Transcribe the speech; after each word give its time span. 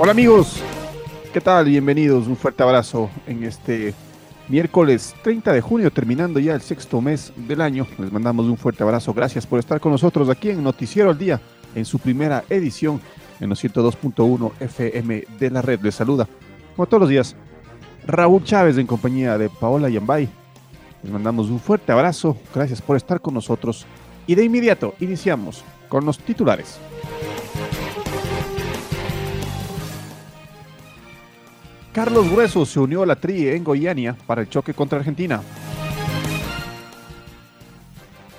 Hola 0.00 0.12
amigos, 0.12 0.62
¿qué 1.32 1.40
tal? 1.40 1.64
Bienvenidos, 1.64 2.28
un 2.28 2.36
fuerte 2.36 2.62
abrazo 2.62 3.10
en 3.26 3.42
este 3.42 3.92
miércoles 4.46 5.12
30 5.24 5.52
de 5.52 5.60
junio, 5.60 5.90
terminando 5.90 6.38
ya 6.38 6.54
el 6.54 6.60
sexto 6.60 7.00
mes 7.00 7.32
del 7.34 7.60
año. 7.60 7.84
Les 7.98 8.12
mandamos 8.12 8.46
un 8.46 8.56
fuerte 8.56 8.84
abrazo, 8.84 9.12
gracias 9.12 9.44
por 9.44 9.58
estar 9.58 9.80
con 9.80 9.90
nosotros 9.90 10.28
aquí 10.28 10.50
en 10.50 10.62
Noticiero 10.62 11.10
al 11.10 11.18
Día, 11.18 11.40
en 11.74 11.84
su 11.84 11.98
primera 11.98 12.44
edición 12.48 13.00
en 13.40 13.48
los 13.48 13.64
102.1 13.64 14.52
FM 14.60 15.24
de 15.36 15.50
la 15.50 15.62
red. 15.62 15.80
Les 15.82 15.96
saluda, 15.96 16.28
como 16.76 16.86
todos 16.86 17.00
los 17.00 17.10
días, 17.10 17.34
Raúl 18.06 18.44
Chávez 18.44 18.78
en 18.78 18.86
compañía 18.86 19.36
de 19.36 19.50
Paola 19.50 19.88
Yambay. 19.88 20.28
Les 21.02 21.12
mandamos 21.12 21.50
un 21.50 21.58
fuerte 21.58 21.90
abrazo, 21.90 22.36
gracias 22.54 22.80
por 22.80 22.96
estar 22.96 23.20
con 23.20 23.34
nosotros 23.34 23.84
y 24.28 24.36
de 24.36 24.44
inmediato 24.44 24.94
iniciamos 25.00 25.64
con 25.88 26.04
los 26.04 26.20
titulares. 26.20 26.78
Carlos 31.92 32.30
Grueso 32.30 32.66
se 32.66 32.78
unió 32.78 33.02
a 33.02 33.06
la 33.06 33.16
tri 33.16 33.48
en 33.48 33.64
Goiania 33.64 34.16
para 34.26 34.42
el 34.42 34.48
choque 34.48 34.74
contra 34.74 34.98
Argentina. 34.98 35.42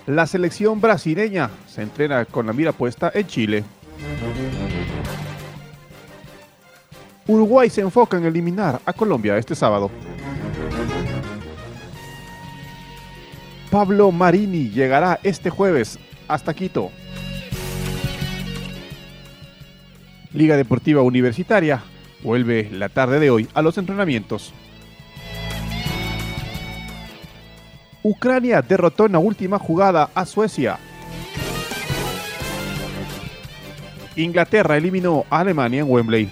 La 0.05 0.25
selección 0.25 0.79
brasileña 0.79 1.49
se 1.67 1.81
entrena 1.81 2.25
con 2.25 2.45
la 2.47 2.53
mira 2.53 2.71
puesta 2.71 3.11
en 3.13 3.27
Chile. 3.27 3.63
Uruguay 7.27 7.69
se 7.69 7.81
enfoca 7.81 8.17
en 8.17 8.25
eliminar 8.25 8.81
a 8.85 8.93
Colombia 8.93 9.37
este 9.37 9.53
sábado. 9.53 9.91
Pablo 13.69 14.11
Marini 14.11 14.69
llegará 14.69 15.19
este 15.21 15.51
jueves 15.51 15.99
hasta 16.27 16.55
Quito. 16.55 16.89
Liga 20.33 20.57
Deportiva 20.57 21.03
Universitaria 21.03 21.83
vuelve 22.23 22.69
la 22.71 22.89
tarde 22.89 23.19
de 23.19 23.29
hoy 23.29 23.47
a 23.53 23.61
los 23.61 23.77
entrenamientos. 23.77 24.53
Ucrania 28.01 28.61
derrotó 28.61 29.05
en 29.05 29.11
la 29.13 29.19
última 29.19 29.59
jugada 29.59 30.09
a 30.15 30.25
Suecia. 30.25 30.79
Inglaterra 34.15 34.77
eliminó 34.77 35.25
a 35.29 35.39
Alemania 35.39 35.81
en 35.81 35.89
Wembley. 35.89 36.29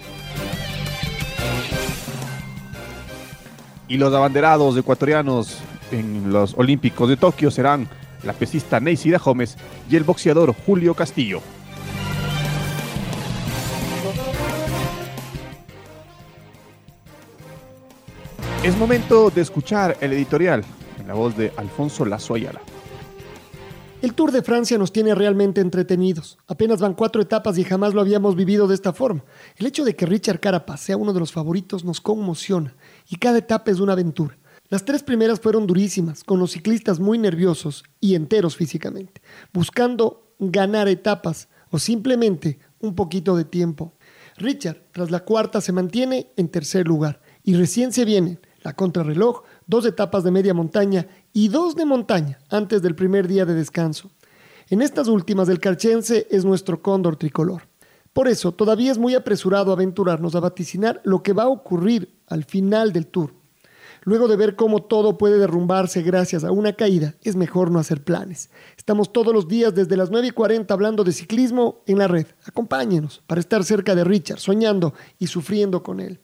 Y 3.87 3.97
los 3.97 4.13
abanderados 4.13 4.75
ecuatorianos 4.77 5.59
en 5.91 6.31
los 6.31 6.53
Olímpicos 6.57 7.07
de 7.07 7.17
Tokio 7.17 7.51
serán 7.51 7.87
la 8.23 8.33
pesista 8.33 8.79
Neisida 8.79 9.17
Gómez 9.17 9.57
y 9.89 9.95
el 9.95 10.03
boxeador 10.03 10.53
Julio 10.65 10.93
Castillo. 10.93 11.41
Es 18.67 18.77
momento 18.77 19.29
de 19.29 19.39
escuchar 19.39 19.95
el 20.01 20.11
editorial 20.11 20.61
en 20.99 21.07
la 21.07 21.13
voz 21.13 21.37
de 21.37 21.53
Alfonso 21.55 22.03
Lazo 22.03 22.33
Ayala. 22.33 22.59
El 24.01 24.13
Tour 24.13 24.33
de 24.33 24.41
Francia 24.41 24.77
nos 24.77 24.91
tiene 24.91 25.15
realmente 25.15 25.61
entretenidos. 25.61 26.37
Apenas 26.47 26.81
van 26.81 26.93
cuatro 26.93 27.21
etapas 27.21 27.57
y 27.57 27.63
jamás 27.63 27.93
lo 27.93 28.01
habíamos 28.01 28.35
vivido 28.35 28.67
de 28.67 28.75
esta 28.75 28.91
forma. 28.91 29.23
El 29.55 29.67
hecho 29.67 29.85
de 29.85 29.95
que 29.95 30.05
Richard 30.05 30.41
Carapaz 30.41 30.81
sea 30.81 30.97
uno 30.97 31.13
de 31.13 31.21
los 31.21 31.31
favoritos 31.31 31.85
nos 31.85 32.01
conmociona 32.01 32.75
y 33.07 33.15
cada 33.15 33.37
etapa 33.37 33.71
es 33.71 33.79
una 33.79 33.93
aventura. 33.93 34.37
Las 34.67 34.83
tres 34.83 35.01
primeras 35.01 35.39
fueron 35.39 35.65
durísimas, 35.65 36.25
con 36.25 36.37
los 36.37 36.51
ciclistas 36.51 36.99
muy 36.99 37.17
nerviosos 37.17 37.85
y 38.01 38.15
enteros 38.15 38.57
físicamente, 38.57 39.21
buscando 39.53 40.33
ganar 40.39 40.89
etapas 40.89 41.47
o 41.71 41.79
simplemente 41.79 42.59
un 42.81 42.95
poquito 42.95 43.37
de 43.37 43.45
tiempo. 43.45 43.93
Richard, 44.35 44.81
tras 44.91 45.09
la 45.09 45.21
cuarta, 45.21 45.61
se 45.61 45.71
mantiene 45.71 46.33
en 46.35 46.49
tercer 46.49 46.85
lugar 46.85 47.21
y 47.45 47.55
recién 47.55 47.93
se 47.93 48.03
vienen 48.03 48.41
la 48.67 48.73
contrarreloj, 48.73 49.43
dos 49.65 49.85
etapas 49.85 50.25
de 50.25 50.31
media 50.31 50.53
montaña 50.53 51.07
y 51.31 51.47
dos 51.47 51.73
de 51.77 51.85
montaña 51.85 52.39
antes 52.49 52.81
del 52.81 52.95
primer 52.95 53.25
día 53.25 53.45
de 53.45 53.53
descanso. 53.53 54.11
En 54.69 54.81
estas 54.81 55.07
últimas, 55.07 55.47
el 55.47 55.61
carchense 55.61 56.27
es 56.29 56.43
nuestro 56.43 56.81
cóndor 56.81 57.15
tricolor. 57.15 57.61
Por 58.11 58.27
eso, 58.27 58.51
todavía 58.51 58.91
es 58.91 58.97
muy 58.97 59.15
apresurado 59.15 59.71
aventurarnos 59.71 60.35
a 60.35 60.41
vaticinar 60.41 60.99
lo 61.05 61.23
que 61.23 61.31
va 61.31 61.43
a 61.43 61.47
ocurrir 61.47 62.13
al 62.27 62.43
final 62.43 62.91
del 62.91 63.07
tour. 63.07 63.31
Luego 64.03 64.27
de 64.27 64.35
ver 64.35 64.57
cómo 64.57 64.83
todo 64.83 65.17
puede 65.17 65.39
derrumbarse 65.39 66.01
gracias 66.01 66.43
a 66.43 66.51
una 66.51 66.73
caída, 66.73 67.15
es 67.23 67.37
mejor 67.37 67.71
no 67.71 67.79
hacer 67.79 68.03
planes. 68.03 68.49
Estamos 68.77 69.13
todos 69.13 69.33
los 69.33 69.47
días 69.47 69.73
desde 69.75 69.95
las 69.95 70.11
9 70.11 70.27
y 70.27 70.31
40 70.31 70.73
hablando 70.73 71.05
de 71.05 71.13
ciclismo 71.13 71.83
en 71.85 71.99
la 71.99 72.09
red. 72.09 72.27
Acompáñenos 72.43 73.23
para 73.27 73.39
estar 73.39 73.63
cerca 73.63 73.95
de 73.95 74.03
Richard, 74.03 74.39
soñando 74.39 74.93
y 75.19 75.27
sufriendo 75.27 75.83
con 75.83 76.01
él. 76.01 76.19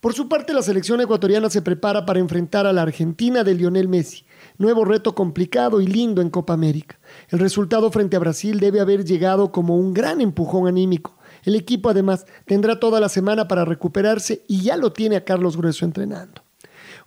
Por 0.00 0.14
su 0.14 0.28
parte, 0.28 0.52
la 0.54 0.62
selección 0.62 1.00
ecuatoriana 1.00 1.50
se 1.50 1.60
prepara 1.60 2.06
para 2.06 2.20
enfrentar 2.20 2.66
a 2.66 2.72
la 2.72 2.82
Argentina 2.82 3.42
de 3.42 3.54
Lionel 3.54 3.88
Messi. 3.88 4.24
Nuevo 4.56 4.84
reto 4.84 5.16
complicado 5.16 5.80
y 5.80 5.88
lindo 5.88 6.22
en 6.22 6.30
Copa 6.30 6.52
América. 6.52 7.00
El 7.30 7.40
resultado 7.40 7.90
frente 7.90 8.14
a 8.16 8.20
Brasil 8.20 8.60
debe 8.60 8.78
haber 8.78 9.04
llegado 9.04 9.50
como 9.50 9.76
un 9.76 9.92
gran 9.94 10.20
empujón 10.20 10.68
anímico. 10.68 11.16
El 11.42 11.56
equipo 11.56 11.90
además 11.90 12.26
tendrá 12.46 12.78
toda 12.78 13.00
la 13.00 13.08
semana 13.08 13.48
para 13.48 13.64
recuperarse 13.64 14.44
y 14.46 14.62
ya 14.62 14.76
lo 14.76 14.92
tiene 14.92 15.16
a 15.16 15.24
Carlos 15.24 15.56
Grueso 15.56 15.84
entrenando. 15.84 16.42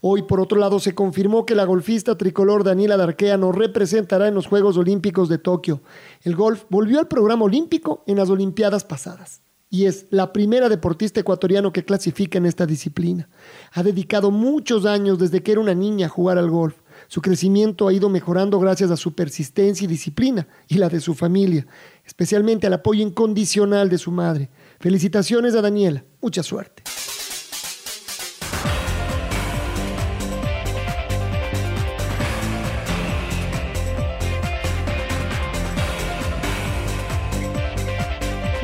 Hoy, 0.02 0.24
por 0.24 0.42
otro 0.42 0.60
lado, 0.60 0.82
se 0.82 0.94
confirmó 0.94 1.46
que 1.46 1.56
la 1.56 1.64
golfista 1.64 2.18
tricolor 2.18 2.66
Daniela 2.66 2.98
Darquea 2.98 3.38
no 3.38 3.54
representará 3.54 4.28
en 4.28 4.34
los 4.34 4.48
Juegos 4.48 4.76
Olímpicos 4.76 5.30
de 5.30 5.38
Tokio. 5.38 5.82
El 6.24 6.36
golf 6.36 6.66
volvió 6.68 7.00
al 7.00 7.08
programa 7.08 7.46
olímpico 7.46 8.04
en 8.06 8.18
las 8.18 8.30
Olimpiadas 8.30 8.84
pasadas 8.84 9.42
y 9.74 9.86
es 9.86 10.06
la 10.10 10.34
primera 10.34 10.68
deportista 10.68 11.22
ecuatoriano 11.22 11.72
que 11.72 11.86
clasifica 11.86 12.38
en 12.38 12.46
esta 12.46 12.66
disciplina. 12.66 13.30
Ha 13.72 13.82
dedicado 13.84 14.30
muchos 14.30 14.86
años 14.86 15.18
desde 15.18 15.42
que 15.42 15.54
era 15.54 15.62
una 15.62 15.74
niña 15.74 16.08
a 16.08 16.10
jugar 16.10 16.38
al 16.38 16.52
golf. 16.52 16.76
Su 17.08 17.22
crecimiento 17.22 17.88
ha 17.88 17.94
ido 17.94 18.10
mejorando 18.10 18.60
gracias 18.60 18.92
a 18.92 18.98
su 18.98 19.16
persistencia 19.16 19.86
y 19.86 19.88
disciplina 19.88 20.46
y 20.68 20.76
la 20.76 20.90
de 20.90 21.00
su 21.00 21.16
familia, 21.16 21.66
especialmente 22.06 22.68
al 22.68 22.74
apoyo 22.74 23.02
incondicional 23.02 23.90
de 23.90 23.98
su 23.98 24.12
madre. 24.12 24.50
Felicitaciones 24.82 25.56
a 25.56 25.62
Daniela. 25.62 26.04
Mucha 26.22 26.44
suerte. 26.44 26.84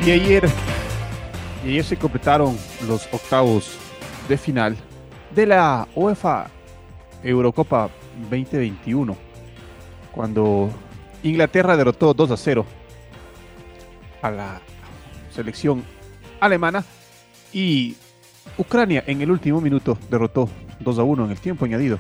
Y 0.05 0.11
ayer 0.11 0.47
y 1.67 1.71
ayer 1.71 1.83
se 1.83 1.97
completaron 1.97 2.57
los 2.87 3.09
octavos 3.11 3.77
de 4.29 4.37
final 4.37 4.77
de 5.35 5.45
la 5.45 5.85
UEFA 5.95 6.47
Eurocopa 7.21 7.89
2021, 8.29 9.17
cuando 10.13 10.69
Inglaterra 11.23 11.75
derrotó 11.75 12.13
2 12.13 12.31
a 12.31 12.37
0 12.37 12.65
a 14.21 14.31
la 14.31 14.61
selección 15.29 15.83
alemana 16.39 16.85
y 17.51 17.97
Ucrania 18.57 19.03
en 19.05 19.21
el 19.21 19.29
último 19.29 19.59
minuto 19.59 19.97
derrotó 20.09 20.47
2 20.79 20.99
a 20.99 21.03
1 21.03 21.25
en 21.25 21.31
el 21.31 21.39
tiempo 21.39 21.65
añadido 21.65 21.99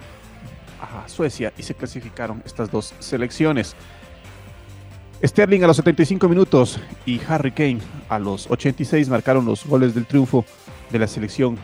a 0.79 1.09
Suecia 1.09 1.51
y 1.57 1.63
se 1.63 1.75
clasificaron 1.75 2.41
estas 2.45 2.71
dos 2.71 2.93
selecciones. 2.99 3.75
Sterling 5.23 5.63
a 5.63 5.67
los 5.67 5.77
75 5.77 6.29
minutos 6.29 6.79
y 7.05 7.19
Harry 7.27 7.51
Kane 7.51 7.79
a 8.07 8.19
los 8.19 8.49
86 8.51 9.09
marcaron 9.09 9.45
los 9.45 9.65
goles 9.65 9.95
del 9.95 10.05
triunfo 10.05 10.45
de 10.91 10.99
la 10.99 11.07
selección 11.07 11.57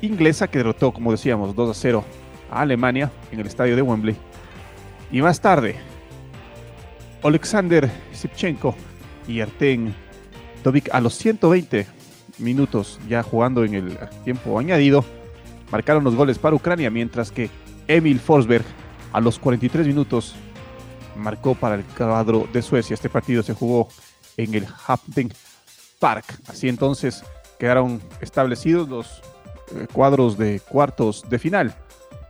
inglesa 0.00 0.48
que 0.48 0.58
derrotó, 0.58 0.92
como 0.92 1.12
decíamos, 1.12 1.54
2 1.54 1.70
a 1.70 1.74
0 1.74 2.04
a 2.50 2.60
Alemania 2.62 3.12
en 3.30 3.38
el 3.38 3.46
estadio 3.46 3.76
de 3.76 3.82
Wembley. 3.82 4.16
Y 5.12 5.22
más 5.22 5.40
tarde, 5.40 5.76
Alexander 7.22 7.88
Sipchenko 8.12 8.74
y 9.28 9.40
Arten 9.40 9.94
Dovic 10.64 10.92
a 10.92 11.00
los 11.00 11.14
120 11.14 11.86
minutos, 12.38 12.98
ya 13.08 13.22
jugando 13.22 13.62
en 13.62 13.74
el 13.74 13.98
tiempo 14.24 14.58
añadido, 14.58 15.04
marcaron 15.70 16.02
los 16.02 16.16
goles 16.16 16.38
para 16.38 16.56
Ucrania, 16.56 16.90
mientras 16.90 17.30
que 17.30 17.48
Emil 17.86 18.18
Forsberg 18.18 18.64
a 19.12 19.20
los 19.20 19.38
43 19.38 19.86
minutos 19.86 20.34
marcó 21.16 21.54
para 21.54 21.76
el 21.76 21.84
cuadro 21.84 22.48
de 22.52 22.62
Suecia. 22.62 22.94
Este 22.94 23.08
partido 23.08 23.42
se 23.42 23.54
jugó 23.54 23.88
en 24.36 24.54
el 24.54 24.66
Hampden 24.86 25.32
Park. 25.98 26.24
Así 26.48 26.68
entonces 26.68 27.24
quedaron 27.58 28.00
establecidos 28.20 28.88
los 28.88 29.22
eh, 29.74 29.86
cuadros 29.92 30.36
de 30.36 30.60
cuartos 30.60 31.24
de 31.28 31.38
final. 31.38 31.74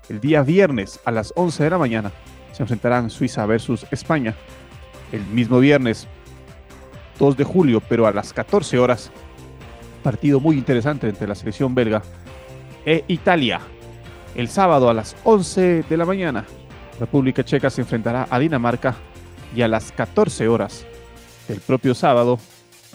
El 0.08 0.20
día 0.20 0.42
viernes 0.42 1.00
a 1.04 1.10
las 1.10 1.32
11 1.36 1.64
de 1.64 1.70
la 1.70 1.78
mañana 1.78 2.12
se 2.52 2.62
enfrentarán 2.62 3.10
Suiza 3.10 3.46
versus 3.46 3.86
España. 3.90 4.34
El 5.10 5.24
mismo 5.26 5.58
viernes 5.58 6.06
2 7.18 7.36
de 7.36 7.44
julio, 7.44 7.82
pero 7.88 8.06
a 8.06 8.12
las 8.12 8.32
14 8.32 8.78
horas, 8.78 9.10
partido 10.02 10.40
muy 10.40 10.56
interesante 10.56 11.08
entre 11.08 11.28
la 11.28 11.34
selección 11.34 11.74
belga 11.74 12.02
e 12.84 13.04
Italia. 13.08 13.60
El 14.34 14.48
sábado 14.48 14.88
a 14.88 14.94
las 14.94 15.16
11 15.24 15.84
de 15.88 15.96
la 15.96 16.04
mañana, 16.04 16.44
República 16.98 17.44
Checa 17.44 17.70
se 17.70 17.80
enfrentará 17.80 18.26
a 18.30 18.38
Dinamarca 18.38 18.94
y 19.54 19.62
a 19.62 19.68
las 19.68 19.92
14 19.92 20.48
horas 20.48 20.86
del 21.48 21.60
propio 21.60 21.94
sábado, 21.94 22.38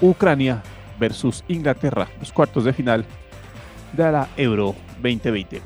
Ucrania 0.02 0.64
versus 1.00 1.44
Inglaterra, 1.48 2.08
los 2.20 2.32
cuartos 2.32 2.64
de 2.64 2.74
final 2.74 3.06
de 3.94 4.12
la 4.12 4.28
Euro 4.38 4.76
2020. 5.02 5.62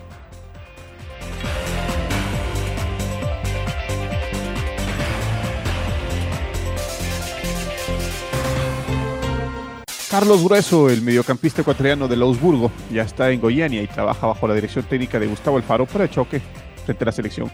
Carlos 10.09 10.43
Grueso, 10.43 10.89
el 10.89 11.01
mediocampista 11.03 11.61
ecuatoriano 11.61 12.05
del 12.09 12.21
Augsburgo, 12.21 12.69
ya 12.91 13.03
está 13.03 13.31
en 13.31 13.39
Goiania 13.39 13.81
y 13.81 13.87
trabaja 13.87 14.27
bajo 14.27 14.45
la 14.45 14.53
dirección 14.53 14.83
técnica 14.83 15.17
de 15.17 15.27
Gustavo 15.27 15.55
Alfaro 15.55 15.85
para 15.85 16.03
el 16.03 16.09
choque 16.09 16.41
frente 16.85 17.05
a 17.05 17.07
la 17.07 17.11
selección 17.13 17.49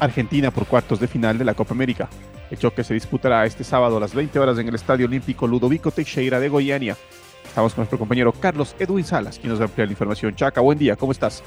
argentina 0.00 0.50
por 0.50 0.66
cuartos 0.66 1.00
de 1.00 1.08
final 1.08 1.38
de 1.38 1.44
la 1.44 1.54
Copa 1.54 1.74
América. 1.74 2.08
El 2.50 2.58
choque 2.58 2.84
se 2.84 2.94
disputará 2.94 3.44
este 3.44 3.64
sábado 3.64 3.96
a 3.96 4.00
las 4.00 4.14
20 4.14 4.38
horas 4.38 4.58
en 4.58 4.68
el 4.68 4.74
Estadio 4.74 5.06
Olímpico 5.06 5.46
Ludovico 5.46 5.90
Teixeira 5.90 6.40
de 6.40 6.48
Goiania. 6.48 6.96
Estamos 7.46 7.74
con 7.74 7.82
nuestro 7.82 7.98
compañero 7.98 8.32
Carlos 8.32 8.74
Edwin 8.78 9.04
Salas, 9.04 9.38
quien 9.38 9.50
nos 9.50 9.60
va 9.60 9.64
a 9.64 9.68
ampliar 9.68 9.88
la 9.88 9.92
información. 9.92 10.34
Chaca, 10.34 10.60
buen 10.60 10.78
día, 10.78 10.96
¿cómo 10.96 11.12
estás? 11.12 11.42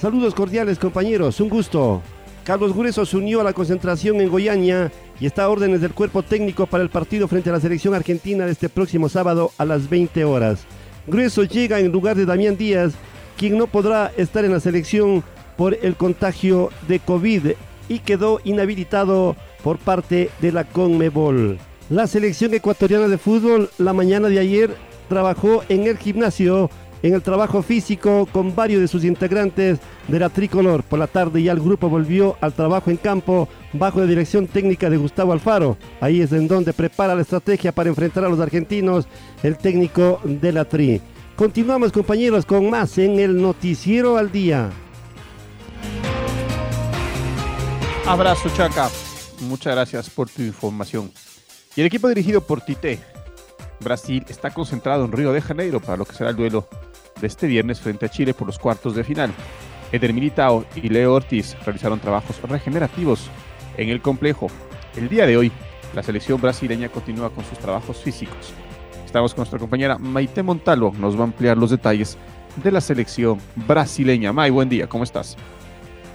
Saludos 0.00 0.34
cordiales 0.34 0.78
compañeros, 0.78 1.40
un 1.40 1.48
gusto. 1.48 2.02
Carlos 2.44 2.72
Grueso 2.72 3.04
se 3.04 3.16
unió 3.16 3.40
a 3.40 3.44
la 3.44 3.52
concentración 3.52 4.20
en 4.20 4.30
Goiania 4.30 4.90
y 5.20 5.26
está 5.26 5.44
a 5.44 5.48
órdenes 5.50 5.82
del 5.82 5.92
cuerpo 5.92 6.22
técnico 6.22 6.66
para 6.66 6.82
el 6.82 6.88
partido 6.88 7.28
frente 7.28 7.50
a 7.50 7.52
la 7.52 7.60
selección 7.60 7.94
argentina 7.94 8.46
de 8.46 8.52
este 8.52 8.68
próximo 8.68 9.08
sábado 9.08 9.52
a 9.58 9.64
las 9.64 9.90
20 9.90 10.24
horas. 10.24 10.64
Grueso 11.06 11.44
llega 11.44 11.78
en 11.78 11.92
lugar 11.92 12.16
de 12.16 12.24
Damián 12.24 12.56
Díaz, 12.56 12.94
quien 13.36 13.58
no 13.58 13.66
podrá 13.66 14.12
estar 14.16 14.44
en 14.44 14.52
la 14.52 14.60
selección 14.60 15.22
por 15.58 15.76
el 15.82 15.96
contagio 15.96 16.70
de 16.86 17.00
COVID 17.00 17.48
y 17.90 17.98
quedó 17.98 18.40
inhabilitado 18.44 19.36
por 19.62 19.76
parte 19.76 20.30
de 20.40 20.52
la 20.52 20.64
CONMEBOL. 20.64 21.58
La 21.90 22.06
selección 22.06 22.54
ecuatoriana 22.54 23.08
de 23.08 23.18
fútbol 23.18 23.68
la 23.76 23.92
mañana 23.92 24.28
de 24.28 24.38
ayer 24.38 24.76
trabajó 25.08 25.64
en 25.68 25.88
el 25.88 25.98
gimnasio 25.98 26.70
en 27.02 27.14
el 27.14 27.22
trabajo 27.22 27.62
físico 27.62 28.28
con 28.30 28.54
varios 28.54 28.80
de 28.80 28.88
sus 28.88 29.04
integrantes 29.04 29.78
de 30.06 30.18
la 30.18 30.28
tricolor. 30.28 30.82
Por 30.82 30.98
la 30.98 31.06
tarde 31.06 31.42
ya 31.42 31.52
el 31.52 31.60
grupo 31.60 31.88
volvió 31.88 32.36
al 32.40 32.52
trabajo 32.52 32.90
en 32.90 32.96
campo 32.96 33.48
bajo 33.72 34.00
la 34.00 34.06
dirección 34.06 34.46
técnica 34.46 34.88
de 34.90 34.96
Gustavo 34.96 35.32
Alfaro. 35.32 35.76
Ahí 36.00 36.20
es 36.20 36.32
en 36.32 36.48
donde 36.48 36.72
prepara 36.72 37.14
la 37.14 37.22
estrategia 37.22 37.72
para 37.72 37.88
enfrentar 37.88 38.24
a 38.24 38.28
los 38.28 38.40
argentinos 38.40 39.06
el 39.42 39.56
técnico 39.56 40.20
de 40.24 40.52
la 40.52 40.64
tri. 40.64 41.00
Continuamos 41.36 41.92
compañeros 41.92 42.44
con 42.44 42.68
más 42.68 42.98
en 42.98 43.18
el 43.18 43.40
noticiero 43.40 44.16
al 44.16 44.30
día. 44.32 44.70
Abrazo 48.08 48.48
Chaca, 48.56 48.88
muchas 49.40 49.74
gracias 49.74 50.08
por 50.08 50.30
tu 50.30 50.40
información. 50.40 51.12
Y 51.76 51.82
el 51.82 51.86
equipo 51.88 52.08
dirigido 52.08 52.40
por 52.40 52.62
Tite, 52.62 52.98
Brasil, 53.80 54.24
está 54.30 54.48
concentrado 54.50 55.04
en 55.04 55.12
Río 55.12 55.30
de 55.30 55.42
Janeiro 55.42 55.78
para 55.78 55.98
lo 55.98 56.06
que 56.06 56.14
será 56.14 56.30
el 56.30 56.36
duelo 56.36 56.66
de 57.20 57.26
este 57.26 57.46
viernes 57.46 57.80
frente 57.80 58.06
a 58.06 58.08
Chile 58.08 58.32
por 58.32 58.46
los 58.46 58.58
cuartos 58.58 58.94
de 58.94 59.04
final. 59.04 59.30
Eder 59.92 60.14
Militao 60.14 60.64
y 60.74 60.88
Leo 60.88 61.12
Ortiz 61.12 61.54
realizaron 61.66 62.00
trabajos 62.00 62.40
regenerativos 62.40 63.28
en 63.76 63.90
el 63.90 64.00
complejo. 64.00 64.46
El 64.96 65.10
día 65.10 65.26
de 65.26 65.36
hoy, 65.36 65.52
la 65.94 66.02
selección 66.02 66.40
brasileña 66.40 66.88
continúa 66.88 67.28
con 67.28 67.44
sus 67.44 67.58
trabajos 67.58 67.98
físicos. 67.98 68.54
Estamos 69.04 69.34
con 69.34 69.42
nuestra 69.42 69.58
compañera 69.58 69.98
Maite 69.98 70.42
Montalvo, 70.42 70.94
nos 70.98 71.14
va 71.14 71.20
a 71.20 71.24
ampliar 71.24 71.58
los 71.58 71.68
detalles 71.68 72.16
de 72.56 72.72
la 72.72 72.80
selección 72.80 73.38
brasileña. 73.54 74.32
May, 74.32 74.48
buen 74.48 74.70
día, 74.70 74.88
¿cómo 74.88 75.04
estás? 75.04 75.36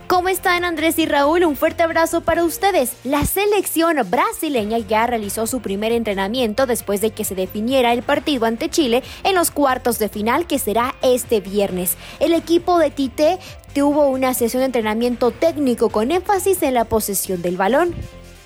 ¿Cómo 0.08 0.28
están 0.28 0.66
Andrés 0.66 1.00
y 1.00 1.06
Raúl? 1.06 1.46
Un 1.46 1.56
fuerte 1.56 1.82
abrazo 1.82 2.22
para 2.22 2.44
ustedes. 2.44 2.94
La 3.04 3.26
selección 3.26 3.98
brasileña 4.10 4.78
ya 4.78 5.08
realizó 5.08 5.48
su 5.48 5.62
primer 5.62 5.92
entrenamiento 5.92 6.66
después 6.66 7.00
de 7.00 7.12
que 7.12 7.24
se 7.24 7.36
definiera 7.36 7.94
el 7.94 8.04
partido 8.04 8.46
ante 8.46 8.70
Chile 8.70 9.02
en 9.24 9.34
los 9.34 9.50
cuartos 9.50 10.00
de 10.00 10.10
final 10.10 10.46
que 10.46 10.60
será 10.60 10.94
este 11.02 11.40
viernes. 11.40 11.96
El 12.20 12.34
equipo 12.34 12.80
de 12.80 12.92
Tite 12.92 13.40
tuvo 13.74 14.08
una 14.08 14.34
sesión 14.34 14.62
de 14.62 14.66
entrenamiento 14.66 15.32
técnico 15.32 15.90
con 15.90 16.12
énfasis 16.12 16.62
en 16.64 16.74
la 16.74 16.86
posesión 16.86 17.42
del 17.42 17.58
balón. 17.58 17.96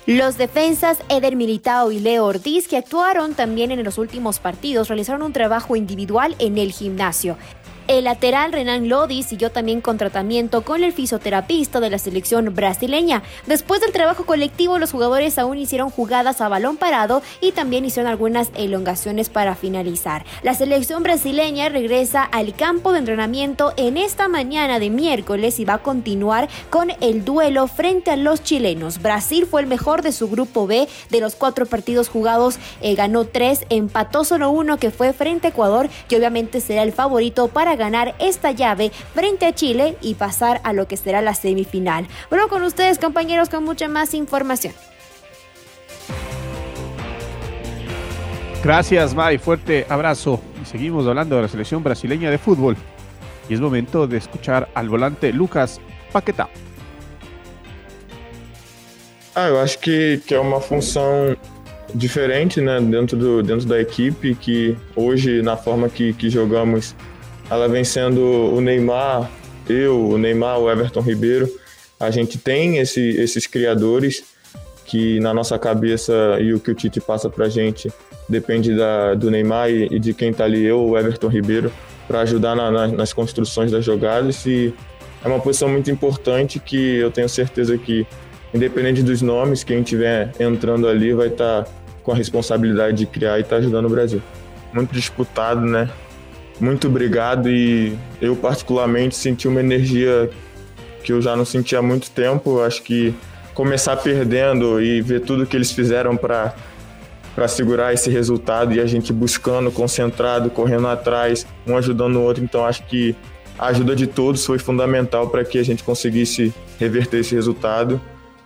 Los 0.08 0.38
defensas 0.38 1.02
Eder 1.10 1.36
Militao 1.36 1.92
y 1.92 2.00
Leo 2.00 2.24
Ortiz, 2.24 2.66
que 2.66 2.78
actuaron 2.78 3.34
también 3.34 3.70
en 3.72 3.84
los 3.84 3.98
últimos 3.98 4.38
partidos, 4.38 4.88
realizaron 4.88 5.20
un 5.20 5.34
trabajo 5.34 5.76
individual 5.76 6.34
en 6.38 6.56
el 6.56 6.72
gimnasio. 6.72 7.36
El 7.88 8.04
lateral 8.04 8.52
Renan 8.52 8.90
Lodi 8.90 9.22
siguió 9.22 9.50
también 9.50 9.80
con 9.80 9.96
tratamiento 9.96 10.60
con 10.60 10.84
el 10.84 10.92
fisioterapista 10.92 11.80
de 11.80 11.88
la 11.88 11.98
selección 11.98 12.54
brasileña. 12.54 13.22
Después 13.46 13.80
del 13.80 13.92
trabajo 13.92 14.26
colectivo, 14.26 14.78
los 14.78 14.92
jugadores 14.92 15.38
aún 15.38 15.56
hicieron 15.56 15.88
jugadas 15.88 16.42
a 16.42 16.50
balón 16.50 16.76
parado 16.76 17.22
y 17.40 17.52
también 17.52 17.86
hicieron 17.86 18.10
algunas 18.10 18.50
elongaciones 18.56 19.30
para 19.30 19.54
finalizar. 19.54 20.26
La 20.42 20.52
selección 20.52 21.02
brasileña 21.02 21.70
regresa 21.70 22.24
al 22.24 22.54
campo 22.54 22.92
de 22.92 22.98
entrenamiento 22.98 23.72
en 23.78 23.96
esta 23.96 24.28
mañana 24.28 24.78
de 24.78 24.90
miércoles 24.90 25.58
y 25.58 25.64
va 25.64 25.74
a 25.74 25.82
continuar 25.82 26.50
con 26.68 26.92
el 27.00 27.24
duelo 27.24 27.68
frente 27.68 28.10
a 28.10 28.16
los 28.16 28.42
chilenos. 28.42 29.00
Brasil 29.00 29.46
fue 29.46 29.62
el 29.62 29.66
mejor 29.66 30.02
de 30.02 30.12
su 30.12 30.28
grupo 30.28 30.66
B. 30.66 30.86
De 31.08 31.20
los 31.20 31.36
cuatro 31.36 31.64
partidos 31.64 32.10
jugados, 32.10 32.58
eh, 32.82 32.94
ganó 32.96 33.24
tres, 33.24 33.64
empató 33.70 34.24
solo 34.24 34.50
uno 34.50 34.76
que 34.76 34.90
fue 34.90 35.14
frente 35.14 35.46
a 35.46 35.50
Ecuador, 35.52 35.88
que 36.06 36.18
obviamente 36.18 36.60
será 36.60 36.82
el 36.82 36.92
favorito 36.92 37.48
para 37.48 37.77
ganar 37.78 38.14
esta 38.18 38.50
llave 38.50 38.90
frente 39.14 39.46
a 39.46 39.54
Chile 39.54 39.96
y 40.02 40.14
pasar 40.14 40.60
a 40.64 40.74
lo 40.74 40.86
que 40.86 40.98
será 40.98 41.22
la 41.22 41.34
semifinal. 41.34 42.06
Bueno, 42.28 42.48
con 42.48 42.62
ustedes 42.62 42.98
compañeros 42.98 43.48
con 43.48 43.64
mucha 43.64 43.88
más 43.88 44.12
información. 44.12 44.74
Gracias, 48.62 49.14
May. 49.14 49.38
Fuerte 49.38 49.86
abrazo. 49.88 50.40
Y 50.60 50.66
seguimos 50.66 51.06
hablando 51.06 51.36
de 51.36 51.42
la 51.42 51.48
selección 51.48 51.82
brasileña 51.82 52.30
de 52.30 52.38
fútbol. 52.38 52.76
Y 53.48 53.54
es 53.54 53.60
momento 53.60 54.06
de 54.06 54.18
escuchar 54.18 54.68
al 54.74 54.88
volante 54.88 55.32
Lucas 55.32 55.80
Paquetá. 56.12 56.48
Ah, 59.34 59.46
eu 59.46 59.60
acho 59.60 59.78
que, 59.78 60.20
que 60.26 60.34
é 60.34 60.40
uma 60.40 60.60
função 60.60 61.36
diferente 61.94 62.60
né, 62.60 62.80
dentro, 62.80 63.16
do, 63.16 63.40
dentro 63.40 63.66
da 63.66 63.80
equipe, 63.80 64.34
que 64.34 64.76
hoje, 64.96 65.42
na 65.42 65.56
forma 65.56 65.88
que, 65.88 66.12
que 66.12 66.28
jogamos, 66.28 66.96
ela 67.50 67.68
vem 67.68 67.84
sendo 67.84 68.22
o 68.22 68.60
Neymar, 68.60 69.30
eu, 69.68 70.08
o 70.10 70.18
Neymar, 70.18 70.58
o 70.58 70.70
Everton 70.70 71.00
Ribeiro. 71.00 71.48
A 71.98 72.10
gente 72.10 72.38
tem 72.38 72.78
esse, 72.78 73.00
esses 73.00 73.46
criadores 73.46 74.24
que 74.84 75.20
na 75.20 75.34
nossa 75.34 75.58
cabeça 75.58 76.38
e 76.40 76.54
o 76.54 76.60
que 76.60 76.70
o 76.70 76.74
Tite 76.74 77.00
passa 77.00 77.28
pra 77.28 77.48
gente 77.48 77.92
depende 78.28 78.74
da, 78.74 79.14
do 79.14 79.30
Neymar 79.30 79.70
e, 79.70 79.86
e 79.90 79.98
de 79.98 80.14
quem 80.14 80.32
tá 80.32 80.44
ali, 80.44 80.64
eu, 80.64 80.80
o 80.80 80.98
Everton 80.98 81.28
Ribeiro, 81.28 81.72
para 82.06 82.20
ajudar 82.20 82.54
na, 82.54 82.70
na, 82.70 82.88
nas 82.88 83.12
construções 83.12 83.70
das 83.70 83.84
jogadas. 83.84 84.44
E 84.46 84.74
é 85.24 85.28
uma 85.28 85.40
posição 85.40 85.68
muito 85.68 85.90
importante 85.90 86.58
que 86.58 86.96
eu 86.96 87.10
tenho 87.10 87.28
certeza 87.28 87.76
que, 87.76 88.06
independente 88.52 89.02
dos 89.02 89.22
nomes, 89.22 89.64
quem 89.64 89.80
estiver 89.80 90.32
entrando 90.38 90.86
ali 90.86 91.12
vai 91.12 91.28
estar 91.28 91.64
tá 91.64 91.70
com 92.02 92.12
a 92.12 92.14
responsabilidade 92.14 92.98
de 92.98 93.06
criar 93.06 93.38
e 93.38 93.42
estar 93.42 93.56
tá 93.56 93.60
ajudando 93.60 93.86
o 93.86 93.90
Brasil. 93.90 94.22
Muito 94.72 94.92
disputado, 94.92 95.60
né? 95.60 95.88
Muito 96.60 96.88
obrigado 96.88 97.48
e 97.48 97.96
eu 98.20 98.34
particularmente 98.34 99.16
senti 99.16 99.46
uma 99.46 99.60
energia 99.60 100.30
que 101.04 101.12
eu 101.12 101.22
já 101.22 101.36
não 101.36 101.44
sentia 101.44 101.78
há 101.78 101.82
muito 101.82 102.10
tempo. 102.10 102.60
Acho 102.60 102.82
que 102.82 103.14
começar 103.54 103.96
perdendo 103.96 104.80
e 104.80 105.00
ver 105.00 105.20
tudo 105.20 105.46
que 105.46 105.56
eles 105.56 105.72
fizeram 105.72 106.16
para 106.16 106.54
para 107.34 107.46
segurar 107.46 107.94
esse 107.94 108.10
resultado 108.10 108.74
e 108.74 108.80
a 108.80 108.86
gente 108.86 109.12
buscando, 109.12 109.70
concentrado, 109.70 110.50
correndo 110.50 110.88
atrás, 110.88 111.46
um 111.64 111.76
ajudando 111.76 112.16
o 112.16 112.22
outro. 112.22 112.42
Então 112.42 112.64
acho 112.66 112.84
que 112.86 113.14
a 113.56 113.66
ajuda 113.66 113.94
de 113.94 114.08
todos 114.08 114.44
foi 114.44 114.58
fundamental 114.58 115.28
para 115.28 115.44
que 115.44 115.56
a 115.56 115.62
gente 115.62 115.84
conseguisse 115.84 116.52
reverter 116.80 117.18
esse 117.20 117.36
resultado 117.36 118.00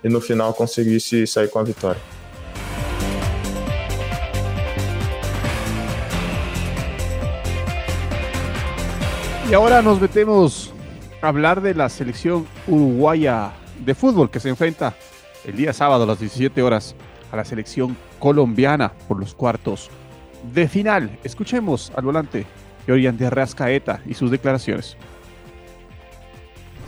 e 0.04 0.10
no 0.10 0.20
final 0.20 0.52
conseguisse 0.52 1.26
sair 1.26 1.48
com 1.48 1.58
a 1.58 1.62
vitória. 1.62 2.11
Y 9.52 9.54
ahora 9.54 9.82
nos 9.82 10.00
metemos 10.00 10.72
a 11.20 11.28
hablar 11.28 11.60
de 11.60 11.74
la 11.74 11.90
selección 11.90 12.46
uruguaya 12.66 13.52
de 13.84 13.94
fútbol 13.94 14.30
que 14.30 14.40
se 14.40 14.48
enfrenta 14.48 14.94
el 15.44 15.56
día 15.56 15.74
sábado 15.74 16.04
a 16.04 16.06
las 16.06 16.18
17 16.20 16.62
horas 16.62 16.94
a 17.30 17.36
la 17.36 17.44
selección 17.44 17.94
colombiana 18.18 18.94
por 19.06 19.20
los 19.20 19.34
cuartos 19.34 19.90
de 20.54 20.66
final. 20.68 21.18
Escuchemos 21.22 21.92
al 21.94 22.04
volante 22.04 22.46
Yorian 22.86 23.18
de 23.18 23.26
Arrascaeta 23.26 24.00
y 24.06 24.14
sus 24.14 24.30
declaraciones. 24.30 24.96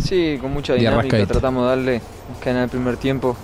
Sí, 0.02 0.38
con 0.40 0.50
mucha 0.50 0.72
dinámica 0.72 1.26
tratamos 1.26 1.64
de 1.64 1.68
darle 1.68 2.00
que 2.42 2.48
en 2.48 2.56
el 2.56 2.70
primer 2.70 2.96
tiempo 2.96 3.36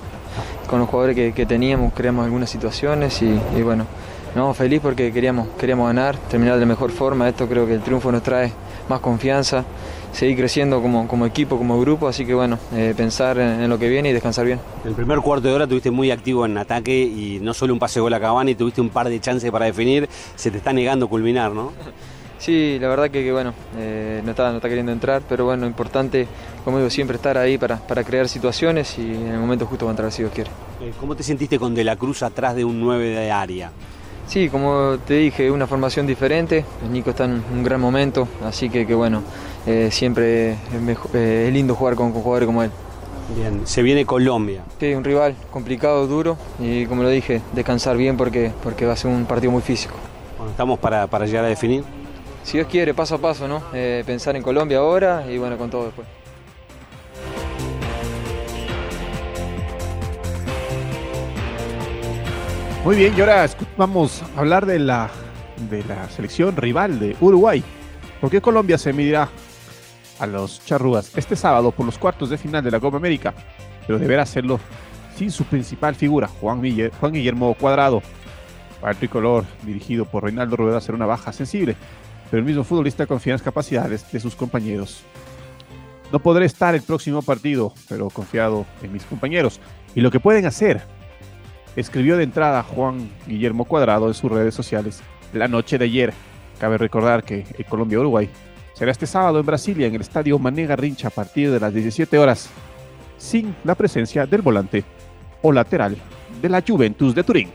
con 0.67 0.79
los 0.79 0.89
jugadores 0.89 1.35
que, 1.35 1.45
teníamos, 1.45 1.93
creamos 1.93 2.25
algunas 2.25 2.49
situaciones 2.49 3.21
y, 3.21 3.39
y 3.55 3.61
bueno, 3.61 3.85
no, 4.35 4.55
feliz 4.55 4.81
porque 4.81 5.13
queríamos, 5.13 5.49
queríamos 5.59 5.89
ganar, 5.89 6.17
terminar 6.31 6.59
de 6.59 6.65
mejor 6.65 6.91
forma. 6.91 7.29
Esto 7.29 7.47
creo 7.47 7.67
que 7.67 7.75
el 7.75 7.83
triunfo 7.83 8.11
nos 8.11 8.23
trae 8.23 8.51
más 8.91 9.01
confianza, 9.01 9.65
seguir 10.13 10.37
creciendo 10.37 10.83
como, 10.83 11.09
como 11.09 11.25
equipo, 11.25 11.57
como 11.57 11.81
grupo. 11.81 12.09
Así 12.09 12.27
que 12.27 12.35
bueno, 12.35 12.59
eh, 12.75 12.93
pensar 12.95 13.39
en, 13.39 13.69
lo 13.71 13.79
que 13.79 13.89
viene 13.89 14.11
y 14.11 14.13
descansar 14.13 14.45
bien. 14.45 14.61
El 14.85 14.93
primer 14.93 15.21
cuarto 15.21 15.49
de 15.49 15.55
hora 15.55 15.67
tuviste 15.67 15.91
muy 15.91 16.11
activo 16.11 16.45
en 16.45 16.59
ataque 16.59 17.01
y 17.01 17.39
no 17.41 17.55
solo 17.55 17.73
un 17.73 17.79
pase 17.79 18.01
gol 18.01 18.13
a 18.13 18.21
Cavani, 18.21 18.55
tuviste 18.55 18.83
un 18.83 18.91
par 18.91 19.09
de 19.09 19.19
chances 19.21 19.51
para 19.51 19.65
definir. 19.65 20.09
Se 20.37 20.51
te 20.51 20.59
está 20.59 20.73
negando 20.75 21.09
culminar, 21.09 21.53
¿no? 21.53 21.73
Sí, 22.41 22.79
la 22.81 22.89
verdad 22.89 23.11
que, 23.11 23.31
bueno, 23.31 23.53
eh, 23.77 24.23
no, 24.25 24.31
está, 24.31 24.49
no 24.49 24.57
está 24.57 24.69
queriendo 24.71 24.93
entrar, 24.93 25.21
pero 25.29 25.45
bueno, 25.45 25.67
importante, 25.67 26.27
como 26.65 26.79
digo, 26.79 26.89
siempre 26.89 27.17
estar 27.17 27.37
ahí 27.37 27.59
para, 27.59 27.77
para 27.77 28.03
crear 28.03 28.31
situaciones 28.31 28.99
y 28.99 29.03
en 29.03 29.29
el 29.29 29.39
momento 29.39 29.67
justo 29.67 29.85
va 29.85 29.91
a 29.91 29.93
entrar 29.93 30.11
si 30.11 30.23
Dios 30.23 30.33
quiere. 30.33 30.51
Eh, 30.81 30.91
¿Cómo 30.99 31.15
te 31.15 31.23
sentiste 31.23 31.59
con 31.59 31.75
De 31.75 31.85
la 31.85 31.97
Cruz 31.97 32.23
atrás 32.23 32.57
de 32.57 32.65
un 32.65 32.81
9 32.81 33.09
de 33.11 33.31
área? 33.31 33.73
Sí, 34.31 34.49
como 34.49 34.97
te 35.05 35.15
dije, 35.15 35.51
una 35.51 35.67
formación 35.67 36.07
diferente. 36.07 36.65
Nico 36.89 37.11
está 37.11 37.25
en 37.25 37.43
un 37.53 37.65
gran 37.65 37.81
momento, 37.81 38.29
así 38.45 38.71
que, 38.71 38.87
que 38.87 38.95
bueno, 38.95 39.25
eh, 39.67 39.89
siempre 39.91 40.53
eh, 40.53 41.47
es, 41.49 41.53
lindo 41.53 41.75
jugar 41.75 41.97
con, 41.97 42.13
jugadores 42.13 42.47
como 42.47 42.63
él. 42.63 42.71
Bien, 43.37 43.67
se 43.67 43.83
viene 43.83 44.07
Colombia. 44.07 44.63
Sí, 44.79 44.95
un 44.95 45.03
rival 45.03 45.35
complicado, 45.51 46.07
duro 46.07 46.37
y 46.61 46.87
como 46.87 47.03
lo 47.03 47.09
dije, 47.09 47.43
descansar 47.55 47.97
bien 47.97 48.17
porque, 48.17 48.53
porque 48.63 48.87
va 48.87 48.93
a 48.93 48.97
ser 48.97 49.11
un 49.11 49.25
partido 49.25 49.51
muy 49.51 49.63
físico. 49.63 49.97
Bueno, 50.37 50.53
¿estamos 50.53 50.79
para, 50.79 51.09
para 51.09 51.27
llegar 51.27 51.45
a 51.45 51.49
definir? 51.49 51.83
Si 52.45 52.57
Dios 52.57 52.69
quiere, 52.69 52.95
paso 52.95 53.17
a 53.17 53.19
paso, 53.19 53.49
¿no? 53.49 53.61
Eh, 53.75 54.05
pensar 54.07 54.37
en 54.37 54.45
Colombia 54.45 54.79
ahora 54.79 55.25
y 55.29 55.39
bueno, 55.39 55.59
con 55.59 55.71
todo 55.71 55.87
después. 55.87 56.07
Muy 62.83 62.97
bien, 62.97 63.13
y 63.15 63.21
ahora 63.21 63.47
vamos 63.77 64.23
a 64.35 64.41
hablar 64.41 64.65
de 64.65 64.79
la, 64.79 65.11
de 65.69 65.85
la 65.85 66.09
selección 66.09 66.57
rival 66.57 66.99
de 66.99 67.15
Uruguay. 67.21 67.63
Porque 68.23 68.41
Colombia 68.41 68.79
se 68.79 68.95
medirá 68.95 69.29
a 70.19 70.27
los 70.27 70.65
charrúas 70.65 71.13
este 71.15 71.37
sábado 71.37 71.73
por 71.73 71.85
los 71.85 71.99
cuartos 71.99 72.31
de 72.31 72.39
final 72.39 72.65
de 72.65 72.71
la 72.71 72.81
Copa 72.81 72.97
América, 72.97 73.35
pero 73.87 73.99
deberá 73.99 74.23
hacerlo 74.23 74.59
sin 75.15 75.31
su 75.31 75.45
principal 75.45 75.95
figura, 75.95 76.27
Juan, 76.27 76.63
Juan 76.99 77.13
Guillermo 77.13 77.55
Cuadrado. 77.55 78.01
Para 78.81 78.93
el 78.93 78.99
tricolor, 78.99 79.45
dirigido 79.63 80.07
por 80.07 80.25
Reinaldo 80.25 80.57
Rueda, 80.57 80.81
será 80.81 80.97
una 80.97 81.07
baja 81.07 81.35
sensible, 81.35 81.77
pero 82.31 82.41
el 82.41 82.47
mismo 82.47 82.65
futbolista 82.65 83.07
confía 83.07 83.33
en 83.33 83.35
las 83.35 83.43
capacidades 83.43 84.11
de 84.11 84.21
sus 84.21 84.35
compañeros. 84.35 85.03
No 86.11 86.19
podré 86.19 86.47
estar 86.47 86.75
el 86.75 86.83
próximo 86.83 87.21
partido, 87.21 87.75
pero 87.91 88.09
confiado 88.09 88.65
en 88.83 88.91
mis 88.91 89.05
compañeros 89.05 89.61
y 89.95 90.01
lo 90.01 90.11
que 90.11 90.19
pueden 90.19 90.47
hacer 90.47 90.83
escribió 91.77 92.17
de 92.17 92.25
entrada 92.25 92.63
Juan 92.63 93.11
Guillermo 93.27 93.65
Cuadrado 93.65 94.09
en 94.09 94.15
sus 94.15 94.31
redes 94.31 94.55
sociales 94.55 95.03
la 95.33 95.49
noche 95.49 95.79
de 95.79 95.85
ayer. 95.85 96.13
Cabe 96.59 96.79
recordar 96.79 97.25
que 97.25 97.47
el 97.57 97.65
Colombia-Uruguay 97.65 98.29
será 98.75 98.91
este 98.91 99.07
sábado 99.07 99.41
en 99.41 99.47
Brasilia 99.47 99.87
en 99.87 99.95
el 99.95 100.01
estadio 100.01 100.39
Manega 100.39 100.77
Rincha 100.77 101.09
a 101.09 101.11
partir 101.11 101.51
de 101.51 101.61
las 101.61 101.73
17 101.73 102.19
horas, 102.19 102.51
sin 103.19 103.55
la 103.65 103.75
presencia 103.75 104.27
del 104.27 104.43
volante 104.43 104.85
o 105.43 105.53
lateral 105.53 105.97
de 106.41 106.49
la 106.49 106.63
Juventus 106.67 107.15
de 107.15 107.25
Turín. 107.25 107.51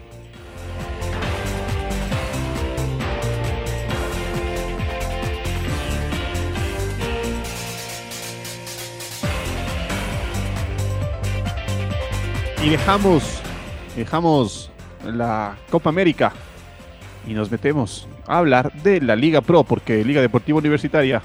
Y 12.63 12.69
dejamos 12.69 13.44
dejamos 13.95 14.71
la 15.03 15.57
Copa 15.69 15.89
América 15.89 16.33
y 17.27 17.33
nos 17.33 17.51
metemos 17.51 18.07
a 18.27 18.37
hablar 18.39 18.73
de 18.83 19.01
la 19.01 19.15
Liga 19.15 19.41
Pro, 19.41 19.63
porque 19.63 20.03
Liga 20.03 20.21
Deportiva 20.21 20.59
Universitaria 20.59 21.21